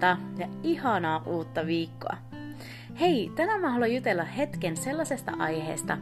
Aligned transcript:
Huomenta 0.00 0.40
ja 0.42 0.48
ihanaa 0.62 1.22
uutta 1.26 1.66
viikkoa. 1.66 2.16
Hei, 3.00 3.32
tänään 3.36 3.60
mä 3.60 3.70
haluan 3.70 3.94
jutella 3.94 4.24
hetken 4.24 4.76
sellaisesta 4.76 5.32
aiheesta, 5.38 5.98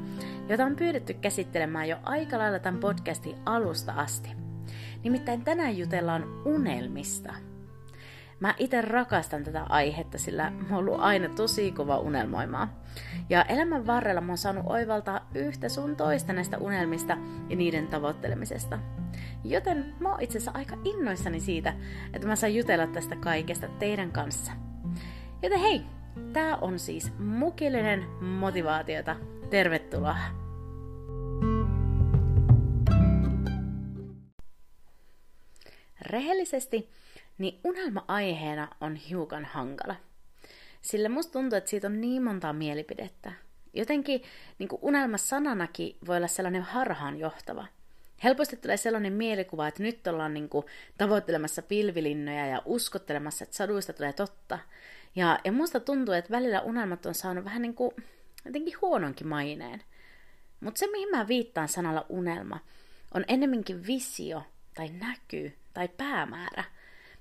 jota 0.48 0.64
on 0.64 0.76
pyydetty 0.76 1.14
käsittelemään 1.14 1.88
jo 1.88 1.96
aika 2.02 2.38
lailla 2.38 2.58
tämän 2.58 2.80
podcastin 2.80 3.36
alusta 3.46 3.92
asti. 3.92 4.30
Nimittäin 5.04 5.44
tänään 5.44 5.78
jutellaan 5.78 6.24
unelmista. 6.44 7.34
Mä 8.40 8.54
itse 8.58 8.82
rakastan 8.82 9.44
tätä 9.44 9.62
aihetta, 9.68 10.18
sillä 10.18 10.50
mä 10.50 10.66
oon 10.70 10.78
ollut 10.78 11.00
aina 11.00 11.28
tosi 11.28 11.72
kova 11.72 11.98
unelmoimaan. 11.98 12.70
Ja 13.28 13.42
elämän 13.42 13.86
varrella 13.86 14.20
mä 14.20 14.32
oon 14.32 14.38
saanut 14.38 14.64
oivaltaa 14.66 15.28
yhtä 15.34 15.68
sun 15.68 15.96
toista 15.96 16.32
näistä 16.32 16.58
unelmista 16.58 17.16
ja 17.48 17.56
niiden 17.56 17.86
tavoittelemisesta. 17.86 18.78
Joten 19.44 19.94
mä 20.00 20.10
oon 20.10 20.22
itse 20.22 20.38
asiassa 20.38 20.58
aika 20.58 20.76
innoissani 20.84 21.40
siitä, 21.40 21.74
että 22.12 22.28
mä 22.28 22.36
saan 22.36 22.54
jutella 22.54 22.86
tästä 22.86 23.16
kaikesta 23.16 23.68
teidän 23.68 24.12
kanssa. 24.12 24.52
Joten 25.42 25.60
hei, 25.60 25.82
tää 26.32 26.56
on 26.56 26.78
siis 26.78 27.12
mukillinen 27.18 28.08
motivaatiota. 28.20 29.16
Tervetuloa! 29.50 30.18
Rehellisesti, 36.00 36.90
niin 37.38 37.60
unelma-aiheena 37.64 38.68
on 38.80 38.96
hiukan 38.96 39.44
hankala. 39.44 39.96
Sillä 40.80 41.08
musta 41.08 41.32
tuntuu, 41.32 41.56
että 41.56 41.70
siitä 41.70 41.86
on 41.86 42.00
niin 42.00 42.22
montaa 42.22 42.52
mielipidettä. 42.52 43.32
Jotenkin 43.74 44.22
niin 44.58 44.68
unelma 44.82 45.16
sananakin 45.16 45.96
voi 46.06 46.16
olla 46.16 46.28
sellainen 46.28 46.62
harhaanjohtava– 46.62 47.66
Helposti 48.24 48.56
tulee 48.56 48.76
sellainen 48.76 49.12
mielikuva, 49.12 49.68
että 49.68 49.82
nyt 49.82 50.06
ollaan 50.06 50.34
niin 50.34 50.48
kuin 50.48 50.66
tavoittelemassa 50.98 51.62
pilvilinnoja 51.62 52.46
ja 52.46 52.62
uskottelemassa, 52.64 53.44
että 53.44 53.56
saduista 53.56 53.92
tulee 53.92 54.12
totta. 54.12 54.58
Ja, 55.16 55.38
ja 55.44 55.52
musta 55.52 55.80
tuntuu, 55.80 56.14
että 56.14 56.30
välillä 56.30 56.60
unelmat 56.60 57.06
on 57.06 57.14
saanut 57.14 57.44
vähän 57.44 57.62
niin 57.62 57.74
kuin 57.74 57.90
jotenkin 58.44 58.80
huononkin 58.82 59.26
maineen. 59.26 59.82
Mutta 60.60 60.78
se, 60.78 60.86
mihin 60.90 61.10
mä 61.10 61.28
viittaan 61.28 61.68
sanalla 61.68 62.06
unelma, 62.08 62.60
on 63.14 63.24
ennemminkin 63.28 63.86
visio 63.86 64.42
tai 64.74 64.88
näky 64.88 65.52
tai 65.74 65.88
päämäärä. 65.88 66.64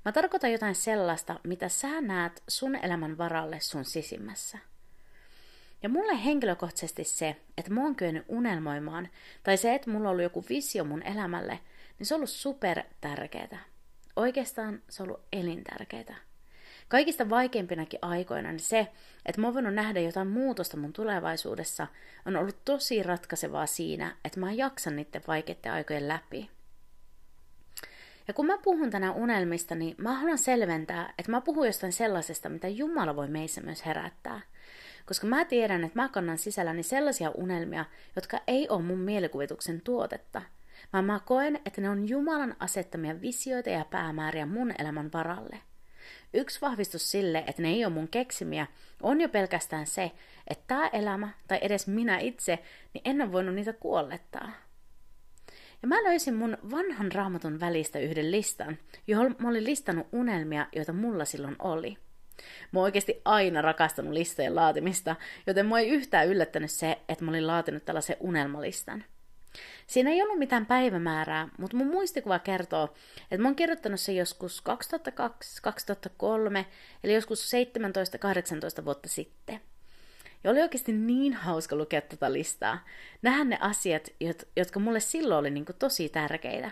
Mä 0.05 0.11
tarkoitan 0.11 0.51
jotain 0.51 0.75
sellaista, 0.75 1.39
mitä 1.43 1.69
sä 1.69 2.01
näet 2.01 2.43
sun 2.47 2.75
elämän 2.75 3.17
varalle 3.17 3.59
sun 3.59 3.85
sisimmässä. 3.85 4.57
Ja 5.83 5.89
mulle 5.89 6.23
henkilökohtaisesti 6.25 7.03
se, 7.03 7.35
että 7.57 7.71
mä 7.71 7.83
oon 7.83 7.95
kyennyt 7.95 8.25
unelmoimaan, 8.27 9.09
tai 9.43 9.57
se, 9.57 9.75
että 9.75 9.89
mulla 9.89 10.09
on 10.09 10.11
ollut 10.11 10.23
joku 10.23 10.45
visio 10.49 10.83
mun 10.83 11.03
elämälle, 11.03 11.59
niin 11.99 12.07
se 12.07 12.13
on 12.13 12.17
ollut 12.17 12.29
super 12.29 12.83
tärkeää. 13.01 13.63
Oikeastaan 14.15 14.81
se 14.89 15.03
on 15.03 15.09
ollut 15.09 15.25
elintärkeää. 15.33 16.15
Kaikista 16.87 17.29
vaikeimpinakin 17.29 17.99
aikoina 18.01 18.51
niin 18.51 18.59
se, 18.59 18.87
että 19.25 19.41
mä 19.41 19.47
oon 19.47 19.53
voinut 19.53 19.73
nähdä 19.73 19.99
jotain 19.99 20.27
muutosta 20.27 20.77
mun 20.77 20.93
tulevaisuudessa, 20.93 21.87
on 22.25 22.35
ollut 22.35 22.65
tosi 22.65 23.03
ratkaisevaa 23.03 23.65
siinä, 23.65 24.15
että 24.25 24.39
mä 24.39 24.51
jaksan 24.51 24.95
niiden 24.95 25.21
vaikeiden 25.27 25.71
aikojen 25.71 26.07
läpi. 26.07 26.49
Ja 28.27 28.33
kun 28.33 28.45
mä 28.45 28.57
puhun 28.57 28.89
tänään 28.89 29.15
unelmista, 29.15 29.75
niin 29.75 29.95
mä 29.97 30.13
haluan 30.13 30.37
selventää, 30.37 31.13
että 31.17 31.31
mä 31.31 31.41
puhun 31.41 31.65
jostain 31.65 31.93
sellaisesta, 31.93 32.49
mitä 32.49 32.67
Jumala 32.67 33.15
voi 33.15 33.27
meissä 33.27 33.61
myös 33.61 33.85
herättää– 33.85 34.41
koska 35.07 35.27
mä 35.27 35.45
tiedän, 35.45 35.83
että 35.83 35.99
mä 35.99 36.09
kannan 36.09 36.37
sisälläni 36.37 36.83
sellaisia 36.83 37.29
unelmia, 37.29 37.85
jotka 38.15 38.41
ei 38.47 38.69
ole 38.69 38.81
mun 38.81 38.99
mielikuvituksen 38.99 39.81
tuotetta, 39.81 40.41
vaan 40.93 41.05
mä 41.05 41.19
koen, 41.25 41.59
että 41.65 41.81
ne 41.81 41.89
on 41.89 42.09
Jumalan 42.09 42.55
asettamia 42.59 43.21
visioita 43.21 43.69
ja 43.69 43.85
päämääriä 43.85 44.45
mun 44.45 44.73
elämän 44.79 45.09
varalle. 45.13 45.59
Yksi 46.33 46.61
vahvistus 46.61 47.11
sille, 47.11 47.43
että 47.47 47.61
ne 47.61 47.69
ei 47.69 47.85
ole 47.85 47.93
mun 47.93 48.07
keksimiä, 48.07 48.67
on 49.01 49.21
jo 49.21 49.29
pelkästään 49.29 49.87
se, 49.87 50.11
että 50.47 50.63
tämä 50.67 50.87
elämä, 50.87 51.29
tai 51.47 51.59
edes 51.61 51.87
minä 51.87 52.19
itse, 52.19 52.59
niin 52.93 53.01
en 53.05 53.21
ole 53.21 53.31
voinut 53.31 53.55
niitä 53.55 53.73
kuollettaa. 53.73 54.51
Ja 55.81 55.87
mä 55.87 56.03
löysin 56.03 56.35
mun 56.35 56.57
vanhan 56.71 57.11
raamatun 57.11 57.59
välistä 57.59 57.99
yhden 57.99 58.31
listan, 58.31 58.77
johon 59.07 59.35
mä 59.39 59.49
olin 59.49 59.63
listannut 59.63 60.07
unelmia, 60.11 60.67
joita 60.75 60.93
mulla 60.93 61.25
silloin 61.25 61.55
oli– 61.59 61.97
Mä 62.71 62.79
oon 62.79 62.83
oikeasti 62.83 63.21
aina 63.25 63.61
rakastanut 63.61 64.13
listojen 64.13 64.55
laatimista, 64.55 65.15
joten 65.47 65.65
mua 65.65 65.79
ei 65.79 65.89
yhtään 65.89 66.27
yllättänyt 66.27 66.71
se, 66.71 66.97
että 67.09 67.25
mä 67.25 67.31
olin 67.31 67.47
laatinut 67.47 67.85
tällaisen 67.85 68.17
unelmalistan. 68.19 69.03
Siinä 69.87 70.09
ei 70.09 70.21
ollut 70.21 70.39
mitään 70.39 70.65
päivämäärää, 70.65 71.49
mutta 71.57 71.77
mun 71.77 71.87
muistikuva 71.87 72.39
kertoo, 72.39 72.93
että 73.21 73.37
mä 73.37 73.47
oon 73.47 73.55
kirjoittanut 73.55 73.99
se 73.99 74.11
joskus 74.13 74.63
2002-2003, 76.59 76.65
eli 77.03 77.13
joskus 77.13 77.51
17-18 78.81 78.85
vuotta 78.85 79.09
sitten. 79.09 79.61
Ja 80.43 80.51
oli 80.51 80.61
oikeasti 80.61 80.91
niin 80.93 81.33
hauska 81.33 81.75
lukea 81.75 82.01
tätä 82.01 82.33
listaa. 82.33 82.85
Nähdä 83.21 83.43
ne 83.43 83.57
asiat, 83.61 84.09
jotka 84.55 84.79
mulle 84.79 84.99
silloin 84.99 85.39
oli 85.39 85.49
niin 85.49 85.65
tosi 85.79 86.09
tärkeitä. 86.09 86.71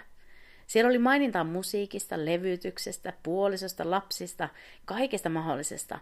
Siellä 0.68 0.90
oli 0.90 0.98
mainintaa 0.98 1.44
musiikista, 1.44 2.26
levytyksestä, 2.26 3.14
puolisosta, 3.24 3.92
lapsista, 3.92 4.50
kaikesta 4.86 5.30
mahdollisesta. 5.30 6.00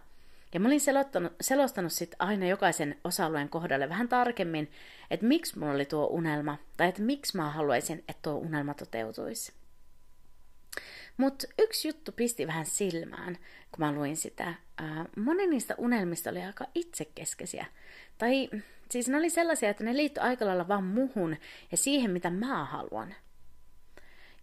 Ja 0.54 0.60
mä 0.60 0.68
olin 0.68 0.80
selostanut, 0.80 1.32
selostanut 1.40 1.92
sit 1.92 2.14
aina 2.18 2.46
jokaisen 2.46 2.96
osa-alueen 3.04 3.48
kohdalle 3.48 3.88
vähän 3.88 4.08
tarkemmin, 4.08 4.70
että 5.10 5.26
miksi 5.26 5.58
mulla 5.58 5.72
oli 5.72 5.84
tuo 5.84 6.06
unelma, 6.06 6.58
tai 6.76 6.88
että 6.88 7.02
miksi 7.02 7.36
mä 7.36 7.50
haluaisin, 7.50 7.98
että 7.98 8.22
tuo 8.22 8.34
unelma 8.34 8.74
toteutuisi. 8.74 9.52
Mutta 11.16 11.46
yksi 11.58 11.88
juttu 11.88 12.12
pisti 12.12 12.46
vähän 12.46 12.66
silmään, 12.66 13.38
kun 13.72 13.78
mä 13.78 13.92
luin 13.92 14.16
sitä. 14.16 14.54
Moni 15.16 15.46
niistä 15.46 15.74
unelmista 15.78 16.30
oli 16.30 16.42
aika 16.42 16.66
itsekeskeisiä. 16.74 17.66
Tai 18.18 18.50
siis 18.90 19.08
ne 19.08 19.16
oli 19.16 19.30
sellaisia, 19.30 19.70
että 19.70 19.84
ne 19.84 19.96
liittyi 19.96 20.22
aika 20.22 20.46
lailla 20.46 20.68
vaan 20.68 20.84
muhun 20.84 21.36
ja 21.70 21.76
siihen, 21.76 22.10
mitä 22.10 22.30
mä 22.30 22.64
haluan. 22.64 23.14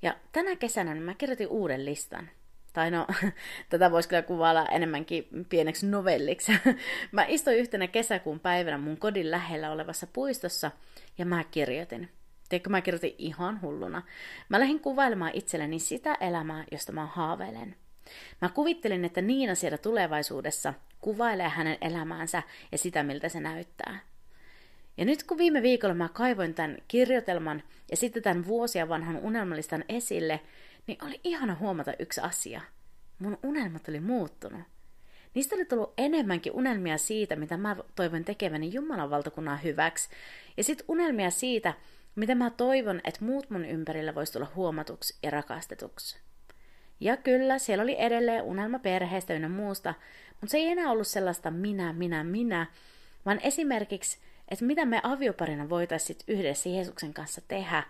Ja 0.01 0.15
tänä 0.31 0.55
kesänä 0.55 0.93
niin 0.93 1.03
mä 1.03 1.13
kirjoitin 1.13 1.47
uuden 1.47 1.85
listan. 1.85 2.29
Tai 2.73 2.91
no, 2.91 3.07
tätä 3.69 3.91
voisi 3.91 4.09
kyllä 4.09 4.21
kuvailla 4.21 4.65
enemmänkin 4.65 5.27
pieneksi 5.49 5.87
novelliksi. 5.87 6.51
mä 7.11 7.25
istuin 7.27 7.57
yhtenä 7.57 7.87
kesäkuun 7.87 8.39
päivänä 8.39 8.77
mun 8.77 8.97
kodin 8.97 9.31
lähellä 9.31 9.71
olevassa 9.71 10.07
puistossa 10.13 10.71
ja 11.17 11.25
mä 11.25 11.43
kirjoitin. 11.43 12.09
Teikö 12.49 12.69
mä 12.69 12.81
kirjoitin 12.81 13.15
ihan 13.17 13.61
hulluna. 13.61 14.01
Mä 14.49 14.59
lähdin 14.59 14.79
kuvailemaan 14.79 15.31
itselleni 15.33 15.79
sitä 15.79 16.17
elämää, 16.19 16.63
josta 16.71 16.91
mä 16.91 17.05
haaveilen. 17.05 17.75
Mä 18.41 18.49
kuvittelin, 18.49 19.05
että 19.05 19.21
Niina 19.21 19.55
siellä 19.55 19.77
tulevaisuudessa 19.77 20.73
kuvailee 21.01 21.49
hänen 21.49 21.77
elämäänsä 21.81 22.43
ja 22.71 22.77
sitä, 22.77 23.03
miltä 23.03 23.29
se 23.29 23.39
näyttää. 23.39 23.99
Ja 25.01 25.05
nyt 25.05 25.23
kun 25.23 25.37
viime 25.37 25.61
viikolla 25.61 25.95
mä 25.95 26.09
kaivoin 26.09 26.53
tämän 26.53 26.77
kirjoitelman 26.87 27.63
ja 27.91 27.97
sitten 27.97 28.23
tämän 28.23 28.45
vuosia 28.45 28.89
vanhan 28.89 29.15
unelmalistan 29.15 29.83
esille, 29.89 30.39
niin 30.87 31.03
oli 31.05 31.19
ihana 31.23 31.55
huomata 31.55 31.93
yksi 31.99 32.21
asia. 32.21 32.61
Mun 33.19 33.37
unelmat 33.43 33.89
oli 33.89 33.99
muuttunut. 33.99 34.61
Niistä 35.33 35.55
oli 35.55 35.65
tullut 35.65 35.93
enemmänkin 35.97 36.53
unelmia 36.53 36.97
siitä, 36.97 37.35
mitä 37.35 37.57
mä 37.57 37.75
toivon 37.95 38.25
tekeväni 38.25 38.73
Jumalan 38.73 39.09
valtakunnan 39.09 39.63
hyväksi, 39.63 40.09
ja 40.57 40.63
sitten 40.63 40.85
unelmia 40.87 41.29
siitä, 41.29 41.73
mitä 42.15 42.35
mä 42.35 42.49
toivon, 42.49 43.01
että 43.03 43.25
muut 43.25 43.49
mun 43.49 43.65
ympärillä 43.65 44.15
voisi 44.15 44.33
tulla 44.33 44.51
huomatuksi 44.55 45.17
ja 45.23 45.31
rakastetuksi. 45.31 46.17
Ja 46.99 47.17
kyllä, 47.17 47.59
siellä 47.59 47.83
oli 47.83 47.95
edelleen 47.99 48.43
unelma 48.43 48.79
perheestä 48.79 49.33
ynnä 49.33 49.49
muusta, 49.49 49.93
mutta 50.29 50.51
se 50.51 50.57
ei 50.57 50.67
enää 50.67 50.91
ollut 50.91 51.07
sellaista 51.07 51.51
minä, 51.51 51.93
minä, 51.93 52.23
minä, 52.23 52.67
vaan 53.25 53.39
esimerkiksi 53.43 54.19
että 54.51 54.65
mitä 54.65 54.85
me 54.85 54.99
avioparina 55.03 55.69
voitaisiin 55.69 56.19
yhdessä 56.27 56.69
Jeesuksen 56.69 57.13
kanssa 57.13 57.41
tehdä. 57.47 57.83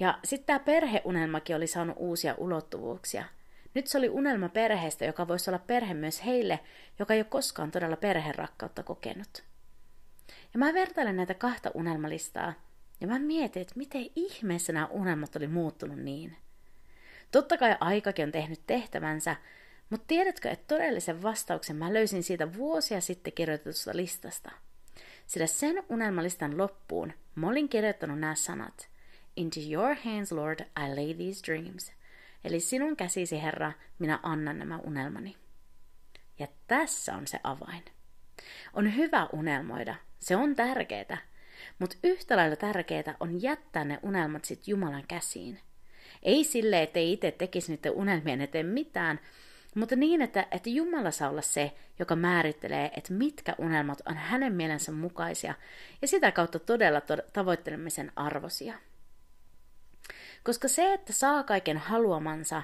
Ja 0.00 0.18
sitten 0.24 0.46
tämä 0.46 0.58
perheunelmakin 0.58 1.56
oli 1.56 1.66
saanut 1.66 1.96
uusia 1.98 2.34
ulottuvuuksia. 2.38 3.24
Nyt 3.74 3.86
se 3.86 3.98
oli 3.98 4.08
unelma 4.08 4.48
perheestä, 4.48 5.04
joka 5.04 5.28
voisi 5.28 5.50
olla 5.50 5.58
perhe 5.58 5.94
myös 5.94 6.24
heille, 6.24 6.60
joka 6.98 7.14
ei 7.14 7.20
ole 7.20 7.24
koskaan 7.24 7.70
todella 7.70 7.96
perherakkautta 7.96 8.82
kokenut. 8.82 9.42
Ja 10.54 10.58
mä 10.58 10.74
vertailen 10.74 11.16
näitä 11.16 11.34
kahta 11.34 11.70
unelmalistaa, 11.74 12.52
ja 13.00 13.06
mä 13.06 13.18
mietin, 13.18 13.62
että 13.62 13.74
miten 13.76 14.06
ihmeessä 14.16 14.72
nämä 14.72 14.86
unelmat 14.86 15.36
oli 15.36 15.46
muuttunut 15.46 15.98
niin. 15.98 16.36
Totta 17.30 17.56
kai 17.56 17.76
aikakin 17.80 18.24
on 18.24 18.32
tehnyt 18.32 18.60
tehtävänsä, 18.66 19.36
Mutta 19.90 20.06
tiedätkö, 20.06 20.50
että 20.50 20.74
todellisen 20.74 21.22
vastauksen 21.22 21.76
mä 21.76 21.92
löysin 21.92 22.22
siitä 22.22 22.54
vuosia 22.54 23.00
sitten 23.00 23.32
kirjoitetusta 23.32 23.90
listasta? 23.94 24.50
Sillä 25.26 25.46
sen 25.46 25.82
unelmalistan 25.88 26.58
loppuun 26.58 27.12
mä 27.34 27.48
olin 27.48 27.68
kirjoittanut 27.68 28.18
nämä 28.18 28.34
sanat. 28.34 28.88
Into 29.36 29.60
your 29.70 29.96
hands, 30.04 30.32
Lord, 30.32 30.60
I 30.60 30.94
lay 30.94 31.14
these 31.14 31.44
dreams. 31.46 31.92
Eli 32.44 32.60
sinun 32.60 32.96
käsisi, 32.96 33.42
Herra, 33.42 33.72
minä 33.98 34.20
annan 34.22 34.58
nämä 34.58 34.78
unelmani. 34.78 35.36
Ja 36.38 36.46
tässä 36.66 37.14
on 37.14 37.26
se 37.26 37.40
avain. 37.44 37.84
On 38.72 38.96
hyvä 38.96 39.28
unelmoida, 39.32 39.94
se 40.18 40.36
on 40.36 40.54
tärkeää, 40.54 41.18
mutta 41.78 41.96
yhtä 42.04 42.36
lailla 42.36 42.56
tärkeää 42.56 43.16
on 43.20 43.42
jättää 43.42 43.84
ne 43.84 43.98
unelmat 44.02 44.44
sitten 44.44 44.70
Jumalan 44.70 45.04
käsiin. 45.08 45.60
Ei 46.22 46.44
sille, 46.44 46.82
että 46.82 46.98
ei 46.98 47.12
itse 47.12 47.30
tekisi 47.30 47.72
niiden 47.72 47.92
unelmien 47.92 48.40
eteen 48.40 48.66
mitään, 48.66 49.20
mutta 49.74 49.96
niin, 49.96 50.22
että, 50.22 50.46
että 50.50 50.70
Jumala 50.70 51.10
saa 51.10 51.30
olla 51.30 51.42
se, 51.42 51.72
joka 51.98 52.16
määrittelee, 52.16 52.90
että 52.96 53.12
mitkä 53.12 53.54
unelmat 53.58 54.02
on 54.06 54.16
hänen 54.16 54.52
mielensä 54.52 54.92
mukaisia 54.92 55.54
ja 56.02 56.08
sitä 56.08 56.32
kautta 56.32 56.58
todella 56.58 57.00
to- 57.00 57.22
tavoittelemisen 57.32 58.12
arvosia. 58.16 58.78
Koska 60.44 60.68
se, 60.68 60.92
että 60.92 61.12
saa 61.12 61.42
kaiken 61.42 61.78
haluamansa, 61.78 62.62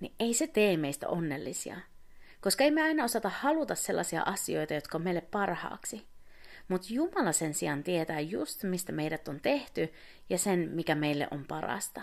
niin 0.00 0.14
ei 0.20 0.34
se 0.34 0.46
tee 0.46 0.76
meistä 0.76 1.08
onnellisia. 1.08 1.76
Koska 2.40 2.64
ei 2.64 2.70
me 2.70 2.82
aina 2.82 3.04
osata 3.04 3.28
haluta 3.28 3.74
sellaisia 3.74 4.22
asioita, 4.22 4.74
jotka 4.74 4.98
on 4.98 5.02
meille 5.02 5.20
parhaaksi. 5.20 6.06
Mutta 6.68 6.86
Jumala 6.90 7.32
sen 7.32 7.54
sijaan 7.54 7.82
tietää 7.82 8.20
just, 8.20 8.62
mistä 8.62 8.92
meidät 8.92 9.28
on 9.28 9.40
tehty 9.40 9.92
ja 10.30 10.38
sen, 10.38 10.70
mikä 10.72 10.94
meille 10.94 11.28
on 11.30 11.44
parasta. 11.48 12.00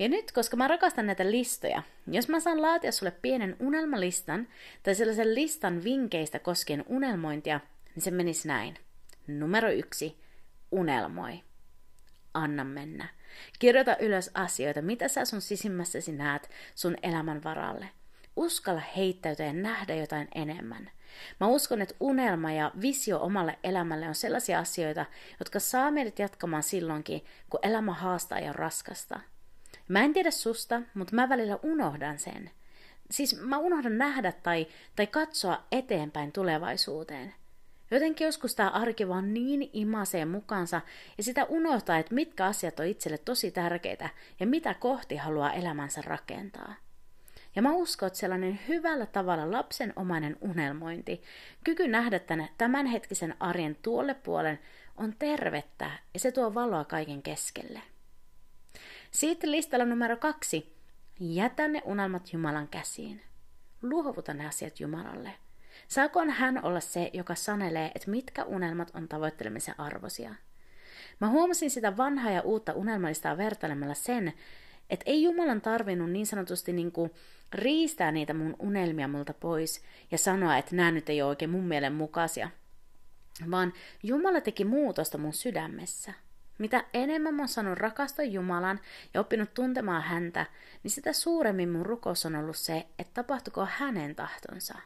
Ja 0.00 0.08
nyt, 0.08 0.32
koska 0.32 0.56
mä 0.56 0.68
rakastan 0.68 1.06
näitä 1.06 1.30
listoja, 1.30 1.82
jos 2.06 2.28
mä 2.28 2.40
saan 2.40 2.62
laatia 2.62 2.92
sulle 2.92 3.10
pienen 3.10 3.56
unelmalistan 3.58 4.48
tai 4.82 4.94
sellaisen 4.94 5.34
listan 5.34 5.84
vinkkeistä 5.84 6.38
koskien 6.38 6.84
unelmointia, 6.88 7.60
niin 7.94 8.02
se 8.02 8.10
menisi 8.10 8.48
näin. 8.48 8.76
Numero 9.26 9.70
yksi, 9.70 10.16
unelmoi. 10.70 11.40
Anna 12.34 12.64
mennä. 12.64 13.08
Kirjoita 13.58 13.96
ylös 13.96 14.30
asioita, 14.34 14.82
mitä 14.82 15.08
sä 15.08 15.24
sun 15.24 15.40
sisimmässäsi 15.40 16.12
näet 16.12 16.50
sun 16.74 16.96
elämän 17.02 17.44
varalle. 17.44 17.88
Uskalla 18.36 18.82
heittäytyä 18.96 19.46
ja 19.46 19.52
nähdä 19.52 19.94
jotain 19.94 20.28
enemmän. 20.34 20.90
Mä 21.40 21.46
uskon, 21.46 21.82
että 21.82 21.94
unelma 22.00 22.52
ja 22.52 22.72
visio 22.80 23.20
omalle 23.20 23.58
elämälle 23.64 24.08
on 24.08 24.14
sellaisia 24.14 24.58
asioita, 24.58 25.06
jotka 25.38 25.60
saa 25.60 25.90
meidät 25.90 26.18
jatkamaan 26.18 26.62
silloinkin, 26.62 27.24
kun 27.50 27.60
elämä 27.62 27.92
haastaa 27.92 28.38
ja 28.38 28.48
on 28.48 28.54
raskasta. 28.54 29.20
Mä 29.90 30.04
en 30.04 30.12
tiedä 30.12 30.30
susta, 30.30 30.82
mutta 30.94 31.14
mä 31.14 31.28
välillä 31.28 31.58
unohdan 31.62 32.18
sen. 32.18 32.50
Siis 33.10 33.40
mä 33.40 33.58
unohdan 33.58 33.98
nähdä 33.98 34.32
tai, 34.32 34.66
tai 34.96 35.06
katsoa 35.06 35.64
eteenpäin 35.72 36.32
tulevaisuuteen. 36.32 37.34
Jotenkin 37.90 38.24
joskus 38.24 38.54
tämä 38.54 38.68
arki 38.68 39.08
vaan 39.08 39.34
niin 39.34 39.70
imasee 39.72 40.24
mukansa 40.24 40.80
ja 41.18 41.24
sitä 41.24 41.44
unohtaa, 41.44 41.98
että 41.98 42.14
mitkä 42.14 42.46
asiat 42.46 42.80
on 42.80 42.86
itselle 42.86 43.18
tosi 43.18 43.50
tärkeitä 43.50 44.08
ja 44.40 44.46
mitä 44.46 44.74
kohti 44.74 45.16
haluaa 45.16 45.52
elämänsä 45.52 46.02
rakentaa. 46.02 46.74
Ja 47.56 47.62
mä 47.62 47.72
uskon, 47.72 48.06
että 48.06 48.18
sellainen 48.18 48.60
hyvällä 48.68 49.06
tavalla 49.06 49.50
lapsenomainen 49.50 50.36
unelmointi, 50.40 51.22
kyky 51.64 51.88
nähdä 51.88 52.18
tänne 52.18 52.48
tämänhetkisen 52.58 53.34
arjen 53.40 53.76
tuolle 53.82 54.14
puolen, 54.14 54.58
on 54.96 55.14
tervettä 55.18 55.90
ja 56.14 56.20
se 56.20 56.32
tuo 56.32 56.54
valoa 56.54 56.84
kaiken 56.84 57.22
keskelle. 57.22 57.82
Sitten 59.10 59.52
listalla 59.52 59.84
numero 59.84 60.16
kaksi. 60.16 60.76
Jätä 61.20 61.68
ne 61.68 61.82
unelmat 61.84 62.32
Jumalan 62.32 62.68
käsiin. 62.68 63.22
Luovuta 63.82 64.34
ne 64.34 64.46
asiat 64.46 64.80
Jumalalle. 64.80 65.32
Saakoon 65.88 66.30
hän 66.30 66.64
olla 66.64 66.80
se, 66.80 67.10
joka 67.12 67.34
sanelee, 67.34 67.90
että 67.94 68.10
mitkä 68.10 68.44
unelmat 68.44 68.90
on 68.94 69.08
tavoittelemisen 69.08 69.80
arvosia. 69.80 70.34
Mä 71.20 71.28
huomasin 71.28 71.70
sitä 71.70 71.96
vanhaa 71.96 72.30
ja 72.30 72.42
uutta 72.42 72.72
unelmallista 72.72 73.36
vertailemalla 73.36 73.94
sen, 73.94 74.32
että 74.90 75.04
ei 75.06 75.22
Jumalan 75.22 75.60
tarvinnut 75.60 76.10
niin 76.10 76.26
sanotusti 76.26 76.72
niin 76.72 76.92
kuin 76.92 77.10
riistää 77.52 78.12
niitä 78.12 78.34
mun 78.34 78.56
unelmia 78.58 79.08
multa 79.08 79.34
pois 79.34 79.82
ja 80.10 80.18
sanoa, 80.18 80.56
että 80.56 80.76
nämä 80.76 80.90
nyt 80.90 81.08
ei 81.08 81.22
ole 81.22 81.28
oikein 81.28 81.50
mun 81.50 81.64
mielen 81.64 81.92
mukaisia, 81.92 82.50
vaan 83.50 83.72
Jumala 84.02 84.40
teki 84.40 84.64
muutosta 84.64 85.18
mun 85.18 85.32
sydämessä. 85.32 86.12
Mitä 86.60 86.84
enemmän 86.94 87.34
mä 87.34 87.42
oon 87.42 87.48
saanut 87.48 87.78
rakastaa 87.78 88.24
Jumalan 88.24 88.80
ja 89.14 89.20
oppinut 89.20 89.54
tuntemaan 89.54 90.02
häntä, 90.02 90.46
niin 90.82 90.90
sitä 90.90 91.12
suuremmin 91.12 91.68
mun 91.68 91.86
rukous 91.86 92.26
on 92.26 92.36
ollut 92.36 92.56
se, 92.56 92.86
että 92.98 93.14
tapahtuko 93.14 93.68
hänen 93.70 94.14
tahtonsa. 94.14 94.78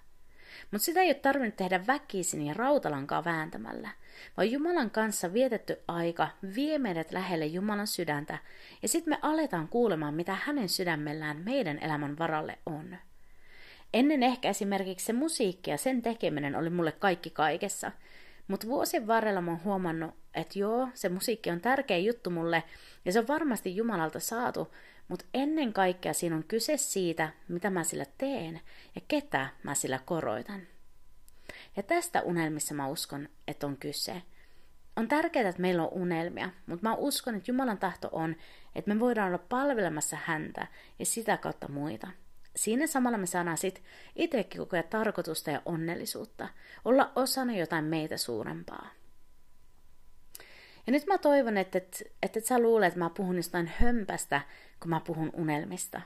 Mutta 0.71 0.85
sitä 0.85 1.01
ei 1.01 1.09
ole 1.09 1.15
tarvinnut 1.15 1.57
tehdä 1.57 1.87
väkisin 1.87 2.43
ja 2.43 2.55
rautalankaa 2.55 3.25
vääntämällä, 3.25 3.89
vaan 4.37 4.51
Jumalan 4.51 4.91
kanssa 4.91 5.33
vietetty 5.33 5.77
aika 5.89 6.29
vie 6.55 6.79
meidät 6.79 7.13
lähelle 7.13 7.47
Jumalan 7.47 7.87
sydäntä, 7.87 8.39
ja 8.83 8.89
sitten 8.89 9.13
me 9.13 9.19
aletaan 9.23 9.69
kuulemaan, 9.69 10.15
mitä 10.15 10.37
hänen 10.43 10.69
sydämellään 10.69 11.37
meidän 11.45 11.79
elämän 11.79 12.19
varalle 12.19 12.59
on. 12.67 12.97
Ennen 13.95 14.23
ehkä 14.23 14.49
esimerkiksi 14.49 15.07
se 15.07 15.13
musiikki 15.13 15.71
ja 15.71 15.77
sen 15.77 16.03
tekeminen 16.03 16.57
oli 16.57 16.71
mulle 16.71 16.93
kaikki 16.93 17.31
kaikessa, 17.31 17.93
mutta 18.49 18.67
vuosien 18.67 19.07
varrella 19.07 19.41
mä 19.41 19.51
oon 19.51 19.65
huomannut, 19.65 20.24
että 20.35 20.59
joo, 20.59 20.89
se 20.95 21.09
musiikki 21.09 21.51
on 21.51 21.61
tärkeä 21.61 21.99
juttu 21.99 22.31
mulle, 22.31 22.63
ja 23.05 23.13
se 23.13 23.19
on 23.19 23.29
varmasti 23.29 23.77
Jumalalta 23.77 24.21
saatu, 24.21 24.75
mutta 25.09 25.25
ennen 25.35 25.73
kaikkea 25.73 26.13
siinä 26.13 26.37
on 26.37 26.45
kyse 26.45 26.77
siitä, 26.77 27.29
mitä 27.49 27.71
mä 27.71 27.85
sillä 27.85 28.07
teen 28.19 28.61
ja 28.95 29.01
ketä 29.09 29.49
mä 29.63 29.75
sillä 29.75 30.01
koroitan. 30.05 30.61
Ja 31.77 31.83
tästä 31.83 32.23
unelmissa 32.23 32.75
mä 32.75 32.89
uskon, 32.89 33.29
että 33.49 33.67
on 33.67 33.77
kyse. 33.77 34.23
On 34.97 35.09
tärkeää, 35.09 35.49
että 35.49 35.63
meillä 35.63 35.83
on 35.83 35.93
unelmia, 35.93 36.51
mutta 36.67 36.89
mä 36.89 36.95
uskon, 36.95 37.35
että 37.35 37.51
Jumalan 37.51 37.79
tahto 37.79 38.09
on, 38.13 38.37
että 38.75 38.95
me 38.95 39.01
voidaan 39.01 39.29
olla 39.29 39.45
palvelemassa 39.49 40.19
häntä 40.25 40.67
ja 40.99 41.07
sitä 41.07 41.37
kautta 41.37 41.69
muita. 41.69 42.09
Siinä 42.57 42.87
samalla 42.87 43.19
me 43.19 43.27
saadaan 43.27 43.59
sitten 43.59 43.85
itsekin 44.17 44.59
kokea 44.59 44.83
tarkoitusta 44.83 45.51
ja 45.51 45.63
onnellisuutta, 45.65 46.49
olla 46.85 47.13
osana 47.17 47.57
jotain 47.57 47.85
meitä 47.85 48.17
suurempaa. 48.17 48.89
Ja 50.87 50.93
nyt 50.93 51.07
mä 51.07 51.19
toivon, 51.19 51.57
että 51.57 51.79
et, 51.79 52.03
että 52.23 52.39
et 52.39 52.45
sä 52.45 52.59
luulet, 52.59 52.87
että 52.87 52.99
mä 52.99 53.11
puhun 53.11 53.37
jostain 53.37 53.73
hömpästä, 53.79 54.41
kun 54.81 54.91
mä 54.91 55.01
puhun 55.01 55.31
unelmista. 55.33 56.01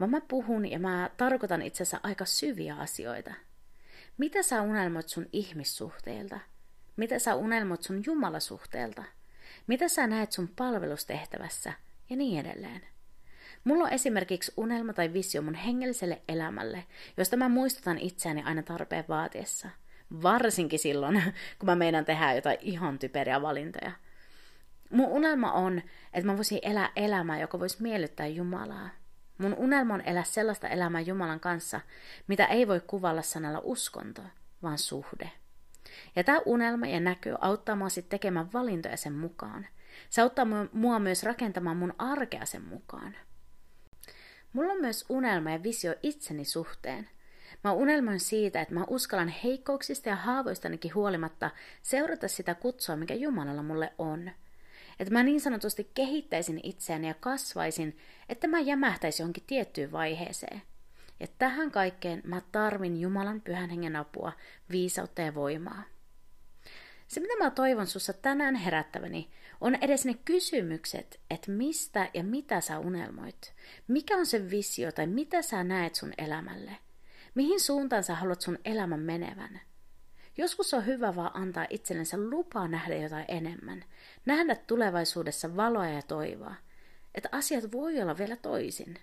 Vaan 0.00 0.10
mä 0.10 0.20
puhun 0.20 0.70
ja 0.70 0.78
mä 0.78 1.10
tarkoitan 1.16 1.62
itse 1.62 1.82
asiassa 1.82 2.00
aika 2.02 2.24
syviä 2.24 2.76
asioita. 2.76 3.34
Mitä 4.18 4.42
sä 4.42 4.62
unelmoit 4.62 5.08
sun 5.08 5.26
ihmissuhteelta? 5.32 6.40
Mitä 6.96 7.18
sä 7.18 7.34
unelmoit 7.34 7.82
sun 7.82 8.02
jumalasuhteelta? 8.06 9.04
Mitä 9.66 9.88
sä 9.88 10.06
näet 10.06 10.32
sun 10.32 10.48
palvelustehtävässä? 10.48 11.72
Ja 12.10 12.16
niin 12.16 12.46
edelleen. 12.46 12.80
Mulla 13.64 13.84
on 13.84 13.92
esimerkiksi 13.92 14.52
unelma 14.56 14.92
tai 14.92 15.12
visio 15.12 15.42
mun 15.42 15.54
hengelliselle 15.54 16.22
elämälle, 16.28 16.84
josta 17.16 17.36
mä 17.36 17.48
muistutan 17.48 17.98
itseäni 17.98 18.42
aina 18.42 18.62
tarpeen 18.62 19.04
vaatiessa. 19.08 19.68
Varsinkin 20.22 20.78
silloin, 20.78 21.22
kun 21.58 21.66
mä 21.66 21.74
meidän 21.74 22.04
tehdä 22.04 22.34
jotain 22.34 22.58
ihan 22.60 22.98
typeriä 22.98 23.42
valintoja. 23.42 23.92
Mun 24.92 25.08
unelma 25.08 25.52
on, 25.52 25.82
että 26.12 26.26
mä 26.26 26.36
voisin 26.36 26.58
elää 26.62 26.90
elämää, 26.96 27.40
joka 27.40 27.60
voisi 27.60 27.82
miellyttää 27.82 28.26
Jumalaa. 28.26 28.90
Mun 29.38 29.54
unelma 29.54 29.94
on 29.94 30.00
elää 30.00 30.24
sellaista 30.24 30.68
elämää 30.68 31.00
Jumalan 31.00 31.40
kanssa, 31.40 31.80
mitä 32.26 32.44
ei 32.44 32.68
voi 32.68 32.80
kuvalla 32.86 33.22
sanalla 33.22 33.60
uskonto, 33.64 34.22
vaan 34.62 34.78
suhde. 34.78 35.30
Ja 36.16 36.24
tämä 36.24 36.40
unelma 36.46 36.86
ja 36.86 37.00
näky 37.00 37.34
auttaa 37.40 37.76
mua 37.76 37.88
sitten 37.88 38.10
tekemään 38.10 38.52
valintoja 38.52 38.96
sen 38.96 39.12
mukaan. 39.12 39.66
Se 40.10 40.22
auttaa 40.22 40.46
mua 40.72 40.98
myös 40.98 41.22
rakentamaan 41.22 41.76
mun 41.76 41.94
arkea 41.98 42.46
sen 42.46 42.62
mukaan. 42.62 43.16
Mulla 44.52 44.72
on 44.72 44.80
myös 44.80 45.04
unelma 45.08 45.50
ja 45.50 45.62
visio 45.62 45.94
itseni 46.02 46.44
suhteen. 46.44 47.08
Mä 47.64 47.72
unelmoin 47.72 48.20
siitä, 48.20 48.60
että 48.60 48.74
mä 48.74 48.84
uskallan 48.88 49.28
heikkouksista 49.28 50.08
ja 50.08 50.16
haavoistanikin 50.16 50.94
huolimatta 50.94 51.50
seurata 51.82 52.28
sitä 52.28 52.54
kutsua, 52.54 52.96
mikä 52.96 53.14
Jumalalla 53.14 53.62
mulle 53.62 53.92
on– 53.98 54.30
että 54.98 55.12
mä 55.12 55.22
niin 55.22 55.40
sanotusti 55.40 55.90
kehittäisin 55.94 56.60
itseäni 56.62 57.08
ja 57.08 57.14
kasvaisin, 57.14 57.98
että 58.28 58.46
mä 58.46 58.60
jämähtäisin 58.60 59.22
johonkin 59.24 59.44
tiettyyn 59.46 59.92
vaiheeseen. 59.92 60.62
Ja 61.20 61.26
tähän 61.38 61.70
kaikkeen 61.70 62.22
mä 62.24 62.42
tarvin 62.52 63.00
Jumalan 63.00 63.40
pyhän 63.40 63.70
hengen 63.70 63.96
apua, 63.96 64.32
viisautta 64.70 65.22
ja 65.22 65.34
voimaa. 65.34 65.82
Se, 67.08 67.20
mitä 67.20 67.34
mä 67.38 67.50
toivon 67.50 67.86
sussa 67.86 68.12
tänään 68.12 68.54
herättäväni, 68.54 69.30
on 69.60 69.74
edes 69.74 70.04
ne 70.04 70.14
kysymykset, 70.24 71.20
että 71.30 71.50
mistä 71.50 72.10
ja 72.14 72.24
mitä 72.24 72.60
sä 72.60 72.78
unelmoit. 72.78 73.54
Mikä 73.88 74.16
on 74.16 74.26
se 74.26 74.50
visio 74.50 74.92
tai 74.92 75.06
mitä 75.06 75.42
sä 75.42 75.64
näet 75.64 75.94
sun 75.94 76.12
elämälle? 76.18 76.76
Mihin 77.34 77.60
suuntaan 77.60 78.04
sä 78.04 78.14
haluat 78.14 78.40
sun 78.40 78.58
elämän 78.64 79.00
menevän? 79.00 79.60
Joskus 80.36 80.74
on 80.74 80.86
hyvä 80.86 81.16
vaan 81.16 81.30
antaa 81.34 81.66
itsellensä 81.70 82.16
lupaa 82.16 82.68
nähdä 82.68 82.96
jotain 82.96 83.24
enemmän, 83.28 83.84
nähdä 84.26 84.54
tulevaisuudessa 84.54 85.56
valoa 85.56 85.88
ja 85.88 86.02
toivoa, 86.02 86.54
että 87.14 87.28
asiat 87.32 87.72
voi 87.72 88.02
olla 88.02 88.18
vielä 88.18 88.36
toisin. 88.36 88.98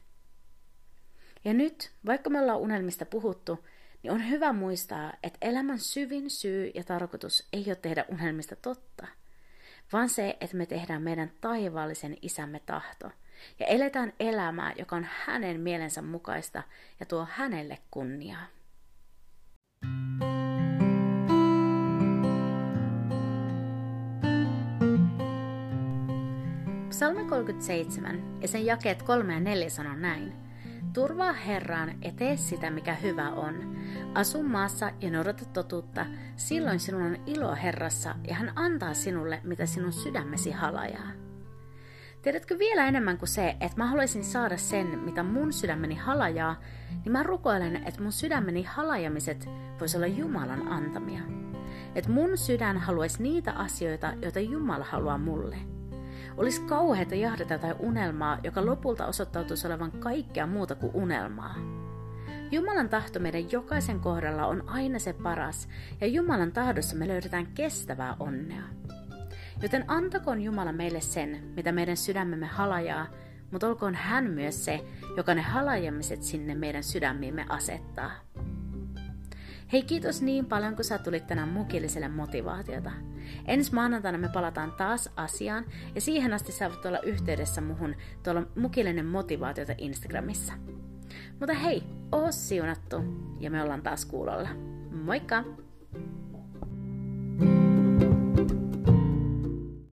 Ja 1.46 1.54
nyt, 1.54 1.92
vaikka 2.06 2.30
me 2.30 2.42
ollaan 2.42 2.60
unelmista 2.60 3.06
puhuttu, 3.06 3.66
niin 4.04 4.14
on 4.14 4.30
hyvä 4.30 4.54
muistaa, 4.54 5.14
että 5.24 5.38
elämän 5.42 5.80
syvin 5.80 6.30
syy 6.30 6.72
ja 6.76 6.84
tarkoitus 6.84 7.48
ei 7.54 7.64
ole 7.68 7.76
tehdä 7.76 8.06
unelmista 8.08 8.56
totta, 8.56 9.08
vaan 9.94 10.10
se, 10.10 10.38
että 10.42 10.58
me 10.58 10.66
tehdään 10.66 11.02
meidän 11.02 11.32
taivaallisen 11.42 12.18
isämme 12.22 12.62
tahto 12.66 13.12
ja 13.60 13.66
eletään 13.66 14.14
elämää, 14.20 14.74
joka 14.78 14.96
on 14.96 15.08
hänen 15.26 15.62
mielensä 15.62 16.02
mukaista 16.02 16.64
ja 17.00 17.06
tuo 17.06 17.28
hänelle 17.32 17.78
kunniaa. 17.92 18.46
Psalmi 27.00 27.26
37 27.26 28.42
ja 28.42 28.48
sen 28.48 28.66
jakeet 28.66 29.04
3 29.04 29.34
ja 29.34 29.40
4 29.40 29.70
sanoo 29.70 29.96
näin– 29.96 30.34
Turvaa 30.94 31.34
Herraan 31.34 32.04
ja 32.04 32.12
tee 32.12 32.38
sitä, 32.38 32.70
mikä 32.70 32.96
hyvä 32.96 33.30
on. 33.30 33.76
Asu 34.14 34.44
maassa 34.44 34.92
ja 35.02 35.12
noudata 35.12 35.46
totuutta, 35.46 36.06
silloin 36.36 36.80
sinun 36.80 37.02
on 37.02 37.18
ilo 37.26 37.56
Herrassa 37.56 38.16
ja 38.28 38.36
hän 38.36 38.52
antaa 38.56 38.94
sinulle, 38.94 39.42
mitä 39.44 39.66
sinun 39.66 39.94
sydämesi 39.94 40.52
halajaa. 40.52 41.12
Tiedätkö 42.22 42.60
vielä 42.60 42.88
enemmän 42.88 43.18
kuin 43.18 43.30
se, 43.30 43.50
että 43.50 43.78
mä 43.78 43.88
haluaisin 43.88 44.24
saada 44.24 44.58
sen, 44.58 45.00
mitä 45.00 45.24
mun 45.24 45.54
sydämeni 45.54 45.96
halajaa, 45.96 46.60
niin 46.92 47.12
mä 47.12 47.24
rukoilen, 47.24 47.76
että 47.76 48.02
mun 48.02 48.12
sydämeni 48.12 48.64
halajamiset 48.64 49.50
vois 49.80 49.96
olla 49.96 50.08
Jumalan 50.08 50.68
antamia. 50.68 51.22
Että 51.96 52.12
mun 52.12 52.38
sydän 52.38 52.78
haluaisi 52.78 53.24
niitä 53.24 53.52
asioita, 53.52 54.14
joita 54.22 54.40
Jumala 54.40 54.86
haluaa 54.86 55.18
mulle– 55.18 55.58
olisi 56.40 56.62
kauheita 56.62 57.16
jahdata 57.16 57.58
tai 57.58 57.76
unelmaa, 57.80 58.38
joka 58.44 58.66
lopulta 58.66 59.06
osoittautuisi 59.06 59.68
olevan 59.68 59.92
kaikkea 59.92 60.48
muuta 60.48 60.76
kuin 60.76 60.92
unelmaa. 60.94 61.56
Jumalan 62.52 62.90
tahto 62.90 63.20
meidän 63.20 63.52
jokaisen 63.52 64.00
kohdalla 64.00 64.46
on 64.46 64.70
aina 64.70 65.00
se 65.00 65.14
paras, 65.14 65.70
ja 66.02 66.08
Jumalan 66.08 66.52
tahdossa 66.52 66.96
me 66.96 67.08
löydetään 67.08 67.48
kestävää 67.48 68.16
onnea. 68.20 68.64
Joten 69.62 69.86
antakoon 69.88 70.42
Jumala 70.42 70.72
meille 70.72 71.02
sen, 71.02 71.44
mitä 71.56 71.72
meidän 71.72 71.98
sydämemme 71.98 72.46
halajaa, 72.46 73.08
mutta 73.52 73.68
olkoon 73.68 73.96
hän 73.96 74.32
myös 74.32 74.66
se, 74.66 74.82
joka 75.18 75.34
ne 75.34 75.42
halajamiset 75.42 76.24
sinne 76.24 76.56
meidän 76.56 76.84
sydämiimme 76.84 77.46
asettaa. 77.50 78.12
Hei 79.74 79.84
kiitos 79.84 80.22
niin 80.22 80.46
paljon, 80.46 80.76
kun 80.76 80.84
sä 80.86 80.98
tulit 80.98 81.28
tänään 81.28 81.50
mukilliselle 81.50 82.08
motivaatiota. 82.08 82.92
Ensi 83.46 83.74
maanantaina 83.74 84.18
me 84.18 84.30
palataan 84.34 84.72
taas 84.72 85.10
asiaan 85.16 85.66
ja 85.96 86.02
siihen 86.02 86.34
asti 86.34 86.52
sä 86.52 86.70
voit 86.70 86.86
olla 86.86 87.00
yhteydessä 87.00 87.62
muhun 87.62 87.96
tuolla 88.24 88.44
mukillinen 88.56 89.06
motivaatiota 89.06 89.74
Instagramissa. 89.78 90.54
Mutta 91.40 91.54
hei, 91.54 91.84
oo 92.12 92.32
siunattu 92.32 92.98
ja 93.40 93.52
me 93.52 93.64
ollaan 93.64 93.82
taas 93.82 94.06
kuulolla. 94.06 94.50
Moikka! 94.92 95.44